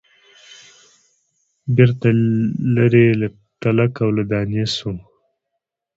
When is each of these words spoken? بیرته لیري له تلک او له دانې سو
بیرته 1.75 2.09
لیري 2.75 3.07
له 3.19 3.27
تلک 3.61 3.93
او 4.03 4.09
له 4.17 4.23
دانې 4.31 4.63
سو 4.75 4.91